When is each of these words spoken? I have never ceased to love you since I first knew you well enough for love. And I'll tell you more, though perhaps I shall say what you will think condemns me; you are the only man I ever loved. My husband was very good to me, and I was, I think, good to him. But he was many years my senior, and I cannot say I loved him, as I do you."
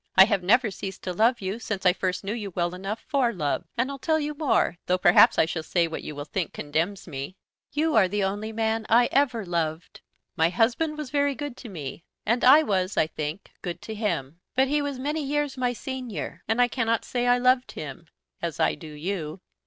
I 0.15 0.25
have 0.25 0.41
never 0.41 0.71
ceased 0.71 1.03
to 1.03 1.13
love 1.13 1.41
you 1.41 1.59
since 1.59 1.85
I 1.85 1.93
first 1.93 2.23
knew 2.23 2.33
you 2.33 2.49
well 2.49 2.73
enough 2.73 3.05
for 3.07 3.31
love. 3.31 3.65
And 3.77 3.91
I'll 3.91 3.99
tell 3.99 4.19
you 4.19 4.33
more, 4.33 4.79
though 4.87 4.97
perhaps 4.97 5.37
I 5.37 5.45
shall 5.45 5.61
say 5.61 5.87
what 5.87 6.01
you 6.01 6.15
will 6.15 6.25
think 6.25 6.53
condemns 6.53 7.05
me; 7.07 7.35
you 7.71 7.95
are 7.95 8.07
the 8.07 8.23
only 8.23 8.51
man 8.51 8.87
I 8.89 9.09
ever 9.11 9.45
loved. 9.45 10.01
My 10.35 10.49
husband 10.49 10.97
was 10.97 11.11
very 11.11 11.35
good 11.35 11.55
to 11.57 11.69
me, 11.69 12.03
and 12.25 12.43
I 12.43 12.63
was, 12.63 12.97
I 12.97 13.05
think, 13.05 13.51
good 13.61 13.79
to 13.83 13.93
him. 13.93 14.39
But 14.55 14.69
he 14.69 14.81
was 14.81 14.97
many 14.97 15.23
years 15.23 15.55
my 15.55 15.71
senior, 15.71 16.41
and 16.47 16.59
I 16.59 16.67
cannot 16.67 17.05
say 17.05 17.27
I 17.27 17.37
loved 17.37 17.73
him, 17.73 18.07
as 18.41 18.59
I 18.59 18.73
do 18.73 18.91
you." 18.93 19.39